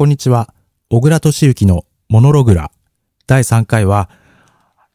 [0.00, 0.54] こんにちは。
[0.88, 2.70] 小倉敏之のモノログラ。
[3.26, 4.08] 第3回は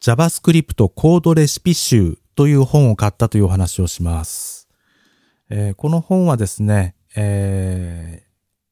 [0.02, 4.68] JavaScript コードレシピ集という本を買ったというお話をします。
[5.52, 8.26] えーこの本はですね、えー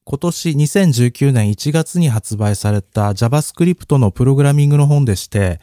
[0.06, 5.60] 今年2019年1月に発売された JavaScript のプログラミングの本でして、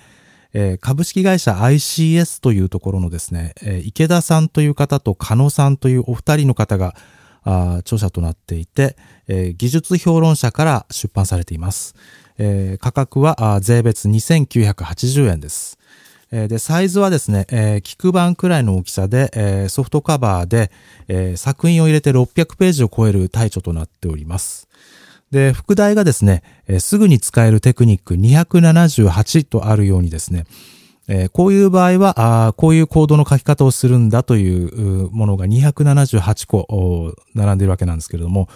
[0.54, 6.96] えー株式会社 ICS というところのですね、池田さんという方と加野さんというお二人の方が
[7.44, 8.96] あ著者となっていて、
[9.28, 11.96] えー技術評論者から出版されています。
[12.38, 15.78] えー価格はあ税別2980円です。
[16.32, 20.72] えーで、サイズはですね、えー、菊版くらいの大きさで、えーソフトカバーで、
[21.08, 24.68] えー作品を入れて600ページを超える大著となっております。
[25.32, 30.46] で、副題がですね、えーすぐに使えるテクニック278とあるようにですね、
[31.14, 38.48] えーこういう場合は、あこういうコードの書き方をするんだというものが278個並んでいるわけなんですけれども、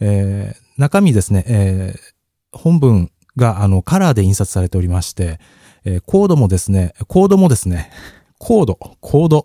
[0.00, 2.16] えー中身ですね、えー
[2.52, 5.40] 本文があのカラーで印刷されておりまして、
[5.84, 7.90] えーコードもですね、コードもですね、
[8.38, 9.44] コード、コード、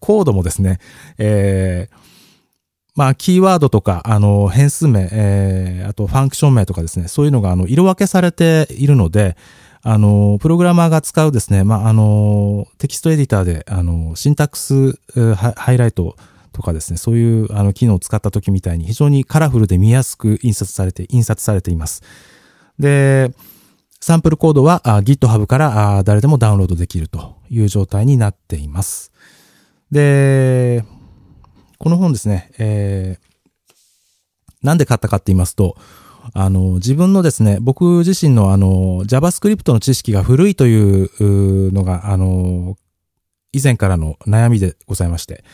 [0.00, 0.80] コードもですね、
[1.18, 1.96] えー
[2.96, 9.36] まあ、キーワードとか、あの、変数名、えーあとファンクション名とかですね、そういうのが、あの、色分けされているので、
[9.86, 14.98] あの、プログラマーが使うですね、まあ、あの、テキストエディターで、あの、シンタックス
[15.36, 16.16] ハイライト
[16.52, 22.02] とかですね、そういう、あの、機能を使った時みたいに非常にカラフルで見やすく印刷されて、印刷されています。
[22.78, 23.30] で、
[24.00, 29.12] サンプルコードはあ GitHub から誰でもダウンロードできるという状態になっています。
[29.90, 30.84] で、
[31.78, 33.34] この本ですね、えー
[34.64, 35.76] なんで買ったかって言いますと、
[36.32, 42.76] あの、自分のですね、僕自身のあの、JavaScript の知識が古いというのが、あの、
[43.52, 45.44] 以前からの悩みでございまして。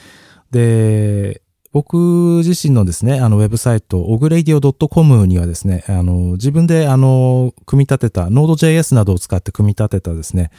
[0.50, 10.50] で、僕自身のですね、あの、ウェブサイト、ogradio.com にはですね、あの、自分で、あの、組み立てた、Node.js などを使って組み立てたですね、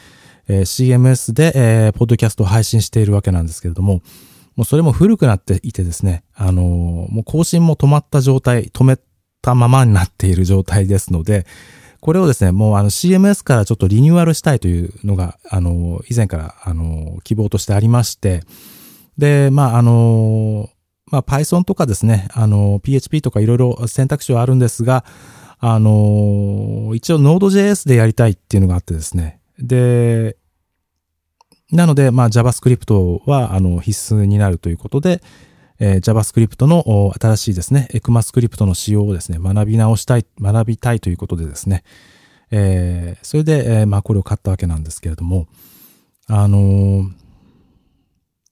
[0.48, 4.00] えー CMS で、えーポッドキャストを配信しているわけなんですけれども、
[4.56, 8.98] もうそれも古くなっていてですね、あの、もう更新も止まった状態、止め
[9.42, 11.46] たままになっている状態ですので、
[12.00, 18.42] これをですね、もうあの CMS からちょっとリニューアルしたいというのが、あの、以前から、あの、希望としてありまして、
[19.18, 20.68] で、まあ、あの、
[21.06, 25.04] まあ、Python とかですね、あの、PHP とかいろいろ選択肢はあるんですが、
[25.60, 29.40] あの、一応 Node.js でやりたいっていうのがあってですね。
[29.60, 30.36] で、
[31.70, 35.22] なので、まあ、JavaScript は、あの、必須になるということで、
[35.84, 41.82] えー JavaScript の新しいですね、ECMAScript の仕様をですね、学び直したい、学びたいということでですね、
[42.52, 45.48] えーそれで、えーまあ、これを買ったわけなんですけれども、
[46.28, 47.10] あのー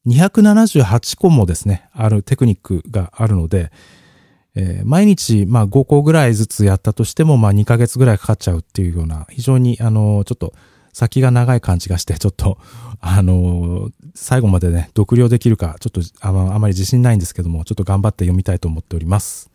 [0.09, 3.71] 278個もですね、あるテクニックがあるので、
[4.57, 10.53] えー毎日、まあ、5個ぐらいずつやったとしても、まあ、2ヶ月ぐらいかかっちゃうっていうような、非常に、あのちょっと、
[10.93, 12.59] 先が長い感じがして、ちょっと、
[13.01, 19.51] あのー最後までね、読了できるか、ちょっとああまり自信ないんですけども、ちょっと頑張って読みたいと思っております。